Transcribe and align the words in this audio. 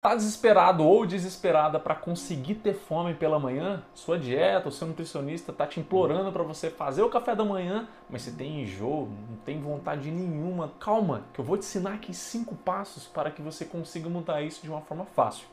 Tá 0.00 0.14
desesperado 0.14 0.84
ou 0.84 1.04
desesperada 1.04 1.80
para 1.80 1.92
conseguir 1.92 2.54
ter 2.54 2.72
fome 2.72 3.14
pela 3.14 3.36
manhã? 3.36 3.82
Sua 3.92 4.16
dieta, 4.16 4.68
o 4.68 4.72
seu 4.72 4.86
nutricionista 4.86 5.52
tá 5.52 5.66
te 5.66 5.80
implorando 5.80 6.30
para 6.30 6.44
você 6.44 6.70
fazer 6.70 7.02
o 7.02 7.10
café 7.10 7.34
da 7.34 7.44
manhã, 7.44 7.88
mas 8.08 8.22
você 8.22 8.30
tem 8.30 8.62
enjoo, 8.62 9.08
não 9.28 9.36
tem 9.38 9.60
vontade 9.60 10.08
nenhuma. 10.08 10.72
Calma, 10.78 11.24
que 11.34 11.40
eu 11.40 11.44
vou 11.44 11.56
te 11.56 11.64
ensinar 11.64 11.94
aqui 11.94 12.14
cinco 12.14 12.54
passos 12.54 13.08
para 13.08 13.32
que 13.32 13.42
você 13.42 13.64
consiga 13.64 14.08
mudar 14.08 14.40
isso 14.40 14.62
de 14.62 14.70
uma 14.70 14.82
forma 14.82 15.04
fácil. 15.04 15.48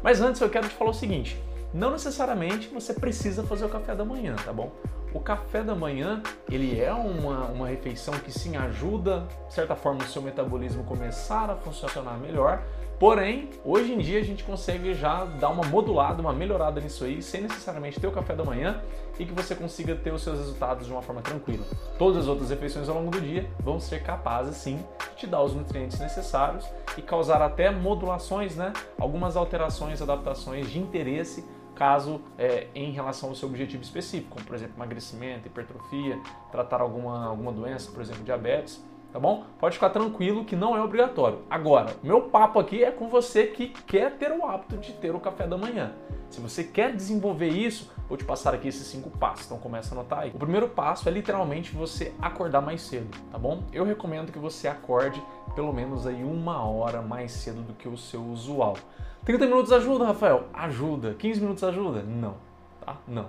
Mas 0.00 0.20
antes 0.20 0.40
eu 0.40 0.48
quero 0.48 0.68
te 0.68 0.76
falar 0.76 0.92
o 0.92 0.94
seguinte: 0.94 1.36
não 1.74 1.90
necessariamente 1.90 2.68
você 2.68 2.94
precisa 2.94 3.42
fazer 3.42 3.64
o 3.64 3.68
café 3.68 3.96
da 3.96 4.04
manhã, 4.04 4.36
tá 4.36 4.52
bom? 4.52 4.70
O 5.12 5.20
café 5.20 5.62
da 5.62 5.74
manhã, 5.74 6.22
ele 6.50 6.80
é 6.80 6.92
uma, 6.92 7.46
uma 7.46 7.68
refeição 7.68 8.14
que 8.14 8.30
sim 8.30 8.56
ajuda, 8.56 9.26
de 9.48 9.54
certa 9.54 9.74
forma, 9.74 10.02
o 10.02 10.06
seu 10.06 10.20
metabolismo 10.20 10.84
começar 10.84 11.50
a 11.50 11.56
funcionar 11.56 12.18
melhor, 12.18 12.62
Porém, 12.98 13.48
hoje 13.64 13.92
em 13.92 13.98
dia 13.98 14.18
a 14.18 14.24
gente 14.24 14.42
consegue 14.42 14.92
já 14.92 15.24
dar 15.24 15.50
uma 15.50 15.64
modulada, 15.64 16.20
uma 16.20 16.32
melhorada 16.32 16.80
nisso 16.80 17.04
aí, 17.04 17.22
sem 17.22 17.42
necessariamente 17.42 18.00
ter 18.00 18.08
o 18.08 18.10
café 18.10 18.34
da 18.34 18.42
manhã 18.42 18.82
e 19.16 19.24
que 19.24 19.32
você 19.32 19.54
consiga 19.54 19.94
ter 19.94 20.12
os 20.12 20.20
seus 20.20 20.36
resultados 20.40 20.84
de 20.84 20.92
uma 20.92 21.00
forma 21.00 21.22
tranquila. 21.22 21.64
Todas 21.96 22.22
as 22.22 22.26
outras 22.26 22.50
refeições 22.50 22.88
ao 22.88 22.96
longo 22.96 23.12
do 23.12 23.20
dia 23.20 23.48
vão 23.60 23.78
ser 23.78 24.02
capazes, 24.02 24.56
sim, 24.56 24.84
de 25.10 25.16
te 25.16 25.26
dar 25.28 25.40
os 25.42 25.54
nutrientes 25.54 26.00
necessários 26.00 26.68
e 26.96 27.02
causar 27.02 27.40
até 27.40 27.70
modulações, 27.70 28.56
né? 28.56 28.72
Algumas 28.98 29.36
alterações, 29.36 30.02
adaptações 30.02 30.68
de 30.68 30.80
interesse 30.80 31.44
caso 31.78 32.20
é, 32.36 32.66
em 32.74 32.90
relação 32.90 33.28
ao 33.28 33.34
seu 33.34 33.48
objetivo 33.48 33.82
específico, 33.82 34.34
como 34.34 34.44
por 34.44 34.56
exemplo 34.56 34.74
emagrecimento, 34.76 35.46
hipertrofia, 35.46 36.18
tratar 36.50 36.80
alguma, 36.80 37.26
alguma 37.26 37.52
doença, 37.52 37.90
por 37.92 38.02
exemplo 38.02 38.24
diabetes 38.24 38.82
tá 39.12 39.18
bom? 39.18 39.44
Pode 39.58 39.74
ficar 39.74 39.90
tranquilo 39.90 40.44
que 40.44 40.54
não 40.54 40.76
é 40.76 40.82
obrigatório. 40.82 41.40
Agora, 41.48 41.96
meu 42.02 42.22
papo 42.22 42.58
aqui 42.58 42.84
é 42.84 42.90
com 42.90 43.08
você 43.08 43.46
que 43.46 43.68
quer 43.68 44.16
ter 44.16 44.30
o 44.32 44.44
hábito 44.44 44.76
de 44.76 44.92
ter 44.92 45.14
o 45.14 45.20
café 45.20 45.46
da 45.46 45.56
manhã. 45.56 45.92
Se 46.30 46.40
você 46.40 46.62
quer 46.62 46.94
desenvolver 46.94 47.48
isso, 47.48 47.90
vou 48.06 48.18
te 48.18 48.24
passar 48.24 48.54
aqui 48.54 48.68
esses 48.68 48.86
cinco 48.86 49.08
passos, 49.10 49.46
então 49.46 49.58
começa 49.58 49.94
a 49.94 49.98
anotar 49.98 50.20
aí. 50.20 50.30
O 50.34 50.38
primeiro 50.38 50.68
passo 50.68 51.08
é 51.08 51.12
literalmente 51.12 51.74
você 51.74 52.12
acordar 52.20 52.60
mais 52.60 52.82
cedo, 52.82 53.08
tá 53.30 53.38
bom? 53.38 53.62
Eu 53.72 53.84
recomendo 53.84 54.30
que 54.30 54.38
você 54.38 54.68
acorde 54.68 55.22
pelo 55.58 55.72
menos 55.72 56.06
aí 56.06 56.22
uma 56.22 56.62
hora 56.62 57.02
mais 57.02 57.32
cedo 57.32 57.62
do 57.62 57.72
que 57.72 57.88
o 57.88 57.96
seu 57.96 58.22
usual. 58.22 58.76
30 59.24 59.44
minutos 59.44 59.72
ajuda, 59.72 60.04
Rafael? 60.04 60.44
Ajuda. 60.54 61.14
15 61.18 61.40
minutos 61.40 61.64
ajuda? 61.64 62.00
Não, 62.00 62.36
tá? 62.80 62.96
Não. 63.08 63.26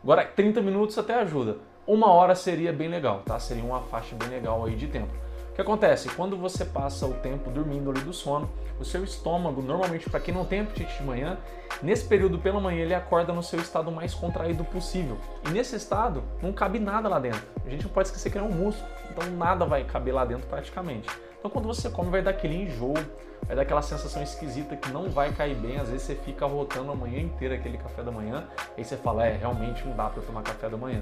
Agora, 0.00 0.24
30 0.24 0.62
minutos 0.62 0.96
até 0.96 1.16
ajuda 1.16 1.58
uma 1.86 2.10
hora 2.10 2.34
seria 2.34 2.72
bem 2.72 2.88
legal, 2.88 3.22
tá? 3.24 3.38
Seria 3.38 3.62
uma 3.62 3.80
faixa 3.80 4.16
bem 4.16 4.28
legal 4.28 4.64
aí 4.64 4.74
de 4.74 4.88
tempo. 4.88 5.12
O 5.50 5.54
que 5.54 5.60
acontece? 5.60 6.08
Quando 6.10 6.36
você 6.36 6.64
passa 6.64 7.06
o 7.06 7.14
tempo 7.14 7.48
dormindo 7.48 7.90
ali 7.90 8.00
do 8.00 8.12
sono, 8.12 8.50
o 8.78 8.84
seu 8.84 9.04
estômago, 9.04 9.62
normalmente 9.62 10.10
para 10.10 10.20
quem 10.20 10.34
não 10.34 10.44
tem 10.44 10.60
apetite 10.60 10.98
de 10.98 11.04
manhã, 11.04 11.38
nesse 11.82 12.04
período 12.04 12.38
pela 12.38 12.60
manhã 12.60 12.82
ele 12.82 12.92
acorda 12.92 13.32
no 13.32 13.42
seu 13.42 13.58
estado 13.60 13.90
mais 13.90 14.12
contraído 14.12 14.64
possível. 14.64 15.16
E 15.48 15.50
nesse 15.50 15.76
estado 15.76 16.22
não 16.42 16.52
cabe 16.52 16.78
nada 16.78 17.08
lá 17.08 17.18
dentro. 17.18 17.40
A 17.64 17.70
gente 17.70 17.84
não 17.84 17.90
pode 17.90 18.08
esquecer 18.08 18.30
que 18.30 18.36
é 18.36 18.42
um 18.42 18.50
músculo, 18.50 18.90
então 19.10 19.30
nada 19.30 19.64
vai 19.64 19.84
caber 19.84 20.12
lá 20.12 20.24
dentro 20.24 20.46
praticamente. 20.46 21.08
Então 21.46 21.62
quando 21.62 21.72
você 21.72 21.88
come 21.88 22.10
vai 22.10 22.22
dar 22.22 22.32
aquele 22.32 22.56
enjoo, 22.64 22.94
vai 23.46 23.54
dar 23.54 23.62
aquela 23.62 23.80
sensação 23.80 24.20
esquisita 24.20 24.74
que 24.74 24.90
não 24.90 25.08
vai 25.08 25.30
cair 25.32 25.54
bem, 25.54 25.78
às 25.78 25.88
vezes 25.88 26.02
você 26.02 26.16
fica 26.16 26.44
rotando 26.44 26.90
a 26.90 26.94
manhã 26.96 27.20
inteira 27.20 27.54
aquele 27.54 27.78
café 27.78 28.02
da 28.02 28.10
manhã, 28.10 28.48
aí 28.76 28.84
você 28.84 28.96
fala, 28.96 29.24
é, 29.24 29.36
realmente 29.36 29.86
não 29.86 29.94
dá 29.94 30.08
para 30.08 30.20
tomar 30.24 30.42
café 30.42 30.68
da 30.68 30.76
manhã. 30.76 31.00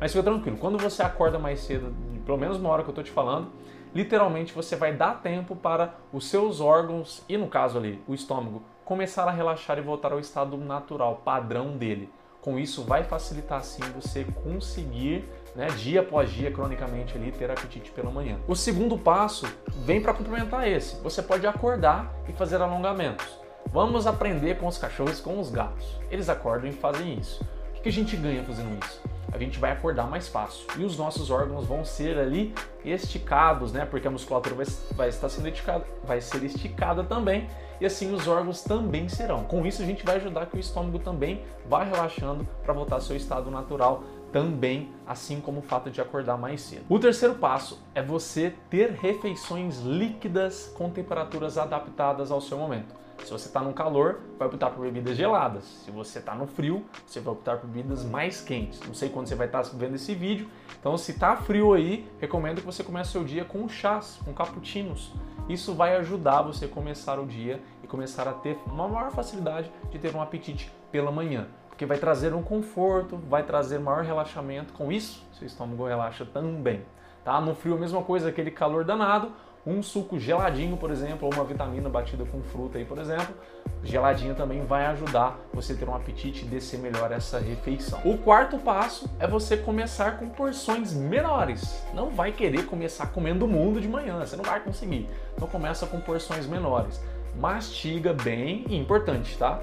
Mas 0.00 0.10
fica 0.10 0.24
tranquilo, 0.24 0.56
quando 0.56 0.78
você 0.78 1.02
acorda 1.02 1.38
mais 1.38 1.60
cedo, 1.60 1.94
pelo 2.24 2.38
menos 2.38 2.56
uma 2.56 2.70
hora 2.70 2.82
que 2.82 2.88
eu 2.88 2.92
estou 2.92 3.04
te 3.04 3.10
falando, 3.10 3.50
literalmente 3.94 4.54
você 4.54 4.76
vai 4.76 4.94
dar 4.94 5.20
tempo 5.20 5.54
para 5.54 5.92
os 6.10 6.26
seus 6.26 6.58
órgãos 6.58 7.22
e 7.28 7.36
no 7.36 7.46
caso 7.46 7.76
ali, 7.76 8.02
o 8.08 8.14
estômago, 8.14 8.62
começar 8.86 9.28
a 9.28 9.30
relaxar 9.30 9.76
e 9.76 9.82
voltar 9.82 10.10
ao 10.10 10.18
estado 10.18 10.56
natural, 10.56 11.20
padrão 11.22 11.76
dele. 11.76 12.08
Com 12.42 12.58
isso 12.58 12.82
vai 12.82 13.04
facilitar 13.04 13.62
sim 13.62 13.80
você 13.94 14.24
conseguir, 14.42 15.24
né, 15.54 15.68
dia 15.68 16.00
após 16.00 16.28
dia, 16.28 16.50
cronicamente 16.50 17.16
ali, 17.16 17.30
ter 17.30 17.48
apetite 17.48 17.92
pela 17.92 18.10
manhã. 18.10 18.36
O 18.48 18.56
segundo 18.56 18.98
passo 18.98 19.46
vem 19.68 20.02
para 20.02 20.12
complementar 20.12 20.66
esse. 20.66 21.00
Você 21.02 21.22
pode 21.22 21.46
acordar 21.46 22.12
e 22.28 22.32
fazer 22.32 22.60
alongamentos. 22.60 23.24
Vamos 23.72 24.08
aprender 24.08 24.58
com 24.58 24.66
os 24.66 24.76
cachorros 24.76 25.20
com 25.20 25.38
os 25.38 25.50
gatos. 25.50 26.00
Eles 26.10 26.28
acordam 26.28 26.68
e 26.68 26.72
fazem 26.72 27.16
isso. 27.16 27.46
O 27.78 27.80
que 27.80 27.88
a 27.88 27.92
gente 27.92 28.16
ganha 28.16 28.42
fazendo 28.42 28.76
isso? 28.84 29.00
a 29.32 29.38
gente 29.38 29.58
vai 29.58 29.72
acordar 29.72 30.06
mais 30.06 30.28
fácil 30.28 30.66
e 30.76 30.84
os 30.84 30.98
nossos 30.98 31.30
órgãos 31.30 31.66
vão 31.66 31.84
ser 31.84 32.18
ali 32.18 32.54
esticados, 32.84 33.72
né? 33.72 33.86
Porque 33.86 34.06
a 34.06 34.10
musculatura 34.10 34.54
vai, 34.54 34.66
vai 34.94 35.08
estar 35.08 35.28
sendo 35.30 35.48
esticada, 35.48 35.84
vai 36.04 36.20
ser 36.20 36.44
esticada 36.44 37.02
também 37.02 37.48
e 37.82 37.84
assim 37.84 38.14
os 38.14 38.28
órgãos 38.28 38.62
também 38.62 39.08
serão. 39.08 39.42
Com 39.42 39.66
isso 39.66 39.82
a 39.82 39.84
gente 39.84 40.04
vai 40.06 40.14
ajudar 40.14 40.46
que 40.46 40.56
o 40.56 40.60
estômago 40.60 41.00
também 41.00 41.42
vá 41.68 41.82
relaxando 41.82 42.46
para 42.62 42.72
voltar 42.72 42.94
ao 42.94 43.00
seu 43.00 43.16
estado 43.16 43.50
natural 43.50 44.04
também, 44.30 44.92
assim 45.04 45.40
como 45.40 45.58
o 45.58 45.62
fato 45.62 45.90
de 45.90 46.00
acordar 46.00 46.38
mais 46.38 46.60
cedo. 46.60 46.84
O 46.88 46.96
terceiro 47.00 47.34
passo 47.34 47.82
é 47.92 48.00
você 48.00 48.54
ter 48.70 48.92
refeições 48.92 49.80
líquidas 49.80 50.72
com 50.76 50.90
temperaturas 50.90 51.58
adaptadas 51.58 52.30
ao 52.30 52.40
seu 52.40 52.56
momento. 52.56 52.94
Se 53.24 53.30
você 53.32 53.48
está 53.48 53.60
no 53.60 53.72
calor, 53.72 54.20
vai 54.38 54.46
optar 54.46 54.70
por 54.70 54.82
bebidas 54.82 55.16
geladas. 55.16 55.64
Se 55.84 55.90
você 55.90 56.20
está 56.20 56.34
no 56.36 56.46
frio, 56.46 56.84
você 57.04 57.20
vai 57.20 57.34
optar 57.34 57.56
por 57.56 57.68
bebidas 57.68 58.04
mais 58.04 58.40
quentes. 58.40 58.80
Não 58.86 58.94
sei 58.94 59.08
quando 59.08 59.26
você 59.26 59.34
vai 59.34 59.46
estar 59.46 59.62
tá 59.62 59.70
vendo 59.74 59.96
esse 59.96 60.14
vídeo. 60.14 60.48
Então, 60.78 60.96
se 60.96 61.12
está 61.12 61.36
frio 61.36 61.72
aí, 61.72 62.08
recomendo 62.20 62.60
que 62.60 62.66
você 62.66 62.82
comece 62.82 63.10
o 63.10 63.12
seu 63.12 63.24
dia 63.24 63.44
com 63.44 63.68
chás, 63.68 64.18
com 64.24 64.32
cappuccinos. 64.32 65.12
Isso 65.48 65.74
vai 65.74 65.96
ajudar 65.96 66.42
você 66.42 66.66
a 66.66 66.68
começar 66.68 67.18
o 67.18 67.26
dia 67.26 67.60
e 67.82 67.86
começar 67.86 68.28
a 68.28 68.32
ter 68.32 68.58
uma 68.66 68.88
maior 68.88 69.10
facilidade 69.10 69.70
de 69.90 69.98
ter 69.98 70.14
um 70.14 70.22
apetite 70.22 70.72
pela 70.90 71.10
manhã. 71.10 71.48
Porque 71.68 71.84
vai 71.84 71.98
trazer 71.98 72.32
um 72.32 72.42
conforto, 72.42 73.16
vai 73.16 73.42
trazer 73.42 73.78
maior 73.78 74.04
relaxamento. 74.04 74.72
Com 74.72 74.92
isso, 74.92 75.24
seu 75.32 75.46
estômago 75.46 75.86
relaxa 75.86 76.24
também. 76.24 76.84
Tá? 77.24 77.40
No 77.40 77.54
frio, 77.54 77.74
a 77.74 77.78
mesma 77.78 78.02
coisa, 78.02 78.28
aquele 78.28 78.50
calor 78.50 78.84
danado 78.84 79.32
um 79.66 79.82
suco 79.82 80.18
geladinho, 80.18 80.76
por 80.76 80.90
exemplo, 80.90 81.28
ou 81.28 81.34
uma 81.34 81.44
vitamina 81.44 81.88
batida 81.88 82.24
com 82.24 82.42
fruta 82.42 82.78
aí, 82.78 82.84
por 82.84 82.98
exemplo, 82.98 83.34
geladinho 83.82 84.34
também 84.34 84.64
vai 84.64 84.86
ajudar 84.86 85.38
você 85.52 85.72
a 85.72 85.76
ter 85.76 85.88
um 85.88 85.94
apetite 85.94 86.44
e 86.44 86.48
descer 86.48 86.78
melhor 86.78 87.12
essa 87.12 87.38
refeição. 87.38 88.00
O 88.04 88.18
quarto 88.18 88.58
passo 88.58 89.08
é 89.18 89.26
você 89.26 89.56
começar 89.56 90.18
com 90.18 90.28
porções 90.28 90.92
menores. 90.92 91.82
Não 91.94 92.10
vai 92.10 92.32
querer 92.32 92.66
começar 92.66 93.06
comendo 93.06 93.44
o 93.44 93.48
mundo 93.48 93.80
de 93.80 93.88
manhã, 93.88 94.18
você 94.18 94.36
não 94.36 94.44
vai 94.44 94.60
conseguir. 94.60 95.08
Então 95.34 95.46
começa 95.48 95.86
com 95.86 96.00
porções 96.00 96.46
menores. 96.46 97.00
Mastiga 97.36 98.12
bem, 98.12 98.64
e 98.68 98.76
importante, 98.76 99.38
tá? 99.38 99.60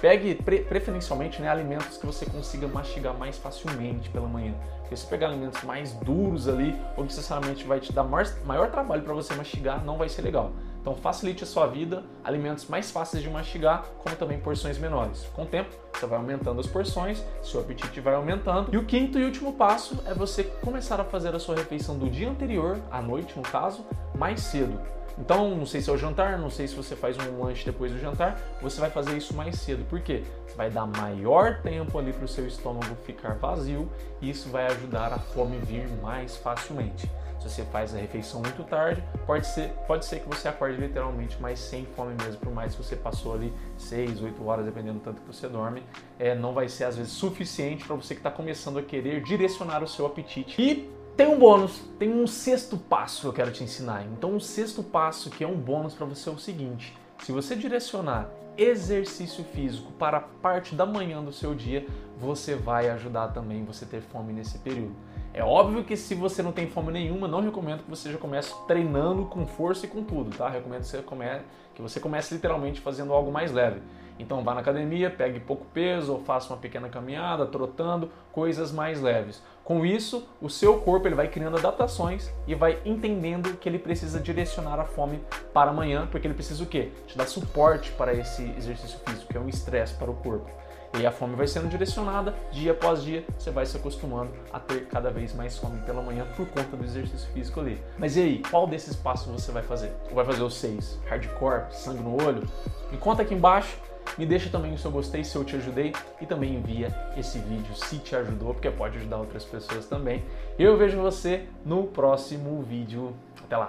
Pegue 0.00 0.36
pre 0.36 0.60
preferencialmente 0.60 1.42
né, 1.42 1.48
alimentos 1.48 1.96
que 1.96 2.06
você 2.06 2.24
consiga 2.24 2.68
mastigar 2.68 3.16
mais 3.16 3.36
facilmente 3.36 4.08
pela 4.10 4.28
manhã. 4.28 4.54
Porque 4.80 4.96
se 4.96 5.06
pegar 5.06 5.26
alimentos 5.26 5.62
mais 5.64 5.92
duros 5.92 6.48
ali, 6.48 6.74
ou 6.96 7.04
que 7.04 7.14
necessariamente 7.14 7.64
vai 7.64 7.80
te 7.80 7.92
dar 7.92 8.04
maior, 8.04 8.26
maior 8.44 8.70
trabalho 8.70 9.02
para 9.02 9.12
você 9.12 9.34
mastigar, 9.34 9.84
não 9.84 9.98
vai 9.98 10.08
ser 10.08 10.22
legal. 10.22 10.52
Então 10.80 10.94
facilite 10.94 11.44
a 11.44 11.46
sua 11.46 11.66
vida, 11.66 12.04
alimentos 12.24 12.66
mais 12.66 12.90
fáceis 12.90 13.22
de 13.22 13.28
mastigar, 13.28 13.84
como 14.02 14.16
também 14.16 14.38
porções 14.38 14.78
menores. 14.78 15.24
Com 15.34 15.42
o 15.42 15.46
tempo, 15.46 15.70
você 15.92 16.06
vai 16.06 16.18
aumentando 16.18 16.60
as 16.60 16.66
porções, 16.66 17.22
seu 17.42 17.60
apetite 17.60 18.00
vai 18.00 18.14
aumentando. 18.14 18.72
E 18.72 18.76
o 18.76 18.84
quinto 18.84 19.18
e 19.18 19.24
último 19.24 19.52
passo 19.52 19.98
é 20.06 20.14
você 20.14 20.44
começar 20.44 21.00
a 21.00 21.04
fazer 21.04 21.34
a 21.34 21.38
sua 21.38 21.56
refeição 21.56 21.98
do 21.98 22.08
dia 22.08 22.30
anterior, 22.30 22.78
à 22.90 23.02
noite 23.02 23.36
no 23.36 23.42
caso, 23.42 23.84
mais 24.16 24.40
cedo. 24.40 24.78
Então, 25.20 25.56
não 25.56 25.66
sei 25.66 25.80
se 25.80 25.90
é 25.90 25.92
o 25.92 25.98
jantar, 25.98 26.38
não 26.38 26.48
sei 26.48 26.68
se 26.68 26.76
você 26.76 26.94
faz 26.94 27.16
um 27.18 27.42
lanche 27.42 27.64
depois 27.64 27.90
do 27.90 27.98
jantar, 27.98 28.40
você 28.62 28.80
vai 28.80 28.88
fazer 28.88 29.16
isso 29.16 29.34
mais 29.34 29.56
cedo. 29.56 29.84
Por 29.86 30.00
quê? 30.00 30.22
Vai 30.56 30.70
dar 30.70 30.86
maior 30.86 31.60
tempo 31.60 31.98
ali 31.98 32.12
para 32.12 32.24
o 32.24 32.28
seu 32.28 32.46
estômago 32.46 32.94
ficar 33.04 33.34
vazio 33.34 33.90
e 34.20 34.30
isso 34.30 34.48
vai 34.48 34.66
ajudar 34.66 35.12
a 35.12 35.18
fome 35.18 35.58
vir 35.58 35.88
mais 36.00 36.36
facilmente. 36.36 37.10
Se 37.38 37.48
você 37.48 37.64
faz 37.64 37.94
a 37.94 37.98
refeição 37.98 38.40
muito 38.40 38.64
tarde, 38.64 39.02
pode 39.26 39.46
ser, 39.46 39.70
pode 39.86 40.04
ser 40.04 40.20
que 40.20 40.28
você 40.28 40.48
acorde 40.48 40.76
literalmente, 40.76 41.36
mas 41.40 41.58
sem 41.60 41.84
fome 41.94 42.14
mesmo, 42.22 42.40
por 42.40 42.52
mais 42.52 42.74
que 42.74 42.82
você 42.82 42.96
passou 42.96 43.34
ali 43.34 43.52
6, 43.76 44.22
8 44.22 44.46
horas, 44.46 44.64
dependendo 44.64 44.98
do 44.98 45.02
tanto 45.02 45.20
que 45.20 45.26
você 45.26 45.48
dorme, 45.48 45.82
é, 46.18 46.34
não 46.34 46.52
vai 46.52 46.68
ser 46.68 46.84
às 46.84 46.96
vezes 46.96 47.12
suficiente 47.12 47.84
para 47.84 47.94
você 47.94 48.14
que 48.14 48.20
está 48.20 48.30
começando 48.30 48.78
a 48.78 48.82
querer 48.82 49.22
direcionar 49.22 49.82
o 49.82 49.86
seu 49.86 50.04
apetite. 50.04 50.60
E 50.60 50.90
tem 51.16 51.26
um 51.26 51.38
bônus, 51.38 51.80
tem 51.98 52.12
um 52.12 52.26
sexto 52.26 52.76
passo 52.76 53.22
que 53.22 53.26
eu 53.26 53.32
quero 53.32 53.52
te 53.52 53.64
ensinar. 53.64 54.04
Então, 54.04 54.36
o 54.36 54.40
sexto 54.40 54.82
passo 54.82 55.30
que 55.30 55.42
é 55.42 55.48
um 55.48 55.56
bônus 55.56 55.94
para 55.94 56.06
você 56.06 56.28
é 56.28 56.32
o 56.32 56.38
seguinte: 56.38 56.96
se 57.24 57.32
você 57.32 57.56
direcionar 57.56 58.28
exercício 58.56 59.44
físico 59.44 59.92
para 59.92 60.20
parte 60.20 60.74
da 60.74 60.84
manhã 60.84 61.22
do 61.22 61.32
seu 61.32 61.54
dia, 61.54 61.86
você 62.18 62.56
vai 62.56 62.88
ajudar 62.90 63.28
também 63.28 63.64
você 63.64 63.86
ter 63.86 64.00
fome 64.00 64.32
nesse 64.32 64.58
período. 64.58 64.94
É 65.38 65.44
óbvio 65.44 65.84
que 65.84 65.96
se 65.96 66.16
você 66.16 66.42
não 66.42 66.50
tem 66.50 66.66
fome 66.66 66.90
nenhuma, 66.90 67.28
não 67.28 67.40
recomendo 67.40 67.84
que 67.84 67.88
você 67.88 68.10
já 68.10 68.18
comece 68.18 68.52
treinando 68.66 69.24
com 69.26 69.46
força 69.46 69.86
e 69.86 69.88
com 69.88 70.02
tudo, 70.02 70.36
tá? 70.36 70.48
Recomendo 70.48 70.80
que 70.80 70.88
você 70.88 71.00
comece, 71.00 71.44
que 71.76 71.80
você 71.80 72.00
comece 72.00 72.34
literalmente 72.34 72.80
fazendo 72.80 73.12
algo 73.12 73.30
mais 73.30 73.52
leve. 73.52 73.80
Então 74.18 74.42
vá 74.42 74.52
na 74.52 74.62
academia, 74.62 75.08
pegue 75.08 75.38
pouco 75.38 75.64
peso 75.66 76.14
ou 76.14 76.18
faça 76.18 76.52
uma 76.52 76.58
pequena 76.58 76.88
caminhada, 76.88 77.46
trotando, 77.46 78.10
coisas 78.32 78.72
mais 78.72 79.00
leves. 79.00 79.40
Com 79.62 79.86
isso, 79.86 80.28
o 80.42 80.50
seu 80.50 80.80
corpo 80.80 81.06
ele 81.06 81.14
vai 81.14 81.28
criando 81.28 81.56
adaptações 81.56 82.28
e 82.44 82.56
vai 82.56 82.80
entendendo 82.84 83.56
que 83.58 83.68
ele 83.68 83.78
precisa 83.78 84.18
direcionar 84.18 84.80
a 84.80 84.86
fome 84.86 85.20
para 85.54 85.70
amanhã, 85.70 86.08
porque 86.10 86.26
ele 86.26 86.34
precisa 86.34 86.64
o 86.64 86.66
quê? 86.66 86.90
Te 87.06 87.16
dar 87.16 87.26
suporte 87.26 87.92
para 87.92 88.12
esse 88.12 88.42
exercício 88.58 88.98
físico, 89.06 89.30
que 89.30 89.36
é 89.36 89.40
um 89.40 89.48
estresse 89.48 89.94
para 89.94 90.10
o 90.10 90.14
corpo. 90.14 90.50
E 90.98 91.06
a 91.06 91.10
fome 91.10 91.34
vai 91.36 91.46
sendo 91.46 91.68
direcionada 91.68 92.34
dia 92.50 92.72
após 92.72 93.02
dia, 93.02 93.24
você 93.38 93.50
vai 93.50 93.66
se 93.66 93.76
acostumando 93.76 94.30
a 94.52 94.58
ter 94.58 94.86
cada 94.86 95.10
vez 95.10 95.34
mais 95.34 95.58
fome 95.58 95.80
pela 95.82 96.02
manhã 96.02 96.26
por 96.36 96.46
conta 96.48 96.76
do 96.76 96.84
exercício 96.84 97.28
físico 97.32 97.60
ali. 97.60 97.80
Mas 97.98 98.16
e 98.16 98.20
aí, 98.20 98.42
qual 98.50 98.66
desses 98.66 98.96
passos 98.96 99.30
você 99.30 99.52
vai 99.52 99.62
fazer? 99.62 99.92
Ou 100.08 100.14
vai 100.14 100.24
fazer 100.24 100.42
os 100.42 100.54
seis? 100.54 100.98
Hardcore, 101.08 101.64
sangue 101.70 102.02
no 102.02 102.22
olho? 102.24 102.48
Me 102.90 102.96
conta 102.96 103.22
aqui 103.22 103.34
embaixo 103.34 103.78
me 104.16 104.24
deixa 104.24 104.48
também 104.48 104.72
o 104.72 104.78
seu 104.78 104.90
gostei 104.90 105.22
se 105.22 105.36
eu 105.36 105.44
te 105.44 105.56
ajudei 105.56 105.92
e 106.20 106.26
também 106.26 106.54
envia 106.54 106.88
esse 107.16 107.38
vídeo 107.38 107.74
se 107.74 107.98
te 107.98 108.16
ajudou, 108.16 108.54
porque 108.54 108.70
pode 108.70 108.96
ajudar 108.98 109.18
outras 109.18 109.44
pessoas 109.44 109.86
também. 109.86 110.24
Eu 110.58 110.76
vejo 110.76 111.00
você 111.00 111.44
no 111.64 111.84
próximo 111.84 112.62
vídeo. 112.62 113.14
Até 113.44 113.56
lá! 113.56 113.68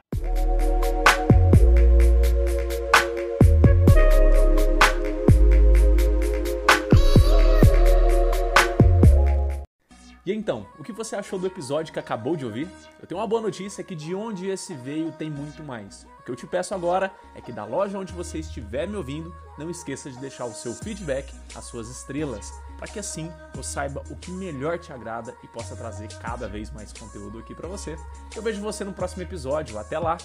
E 10.29 10.31
então, 10.31 10.67
o 10.77 10.83
que 10.83 10.91
você 10.91 11.15
achou 11.15 11.39
do 11.39 11.47
episódio 11.47 11.91
que 11.91 11.97
acabou 11.97 12.35
de 12.35 12.45
ouvir? 12.45 12.67
Eu 13.01 13.07
tenho 13.07 13.19
uma 13.19 13.25
boa 13.25 13.41
notícia 13.41 13.83
que 13.83 13.95
de 13.95 14.13
onde 14.13 14.47
esse 14.47 14.75
veio 14.75 15.11
tem 15.11 15.27
muito 15.27 15.63
mais. 15.63 16.05
O 16.19 16.23
que 16.23 16.29
eu 16.29 16.35
te 16.35 16.45
peço 16.45 16.75
agora 16.75 17.11
é 17.33 17.41
que 17.41 17.51
da 17.51 17.65
loja 17.65 17.97
onde 17.97 18.13
você 18.13 18.37
estiver 18.37 18.87
me 18.87 18.95
ouvindo, 18.95 19.35
não 19.57 19.71
esqueça 19.71 20.11
de 20.11 20.19
deixar 20.19 20.45
o 20.45 20.53
seu 20.53 20.75
feedback, 20.75 21.33
as 21.55 21.65
suas 21.65 21.89
estrelas, 21.89 22.53
para 22.77 22.87
que 22.87 22.99
assim 22.99 23.31
eu 23.57 23.63
saiba 23.63 24.03
o 24.07 24.15
que 24.15 24.29
melhor 24.29 24.77
te 24.77 24.93
agrada 24.93 25.35
e 25.43 25.47
possa 25.47 25.75
trazer 25.75 26.07
cada 26.19 26.47
vez 26.47 26.69
mais 26.69 26.93
conteúdo 26.93 27.39
aqui 27.39 27.55
para 27.55 27.67
você. 27.67 27.97
Eu 28.35 28.43
vejo 28.43 28.61
você 28.61 28.83
no 28.83 28.93
próximo 28.93 29.23
episódio. 29.23 29.79
Até 29.79 29.97
lá. 29.97 30.15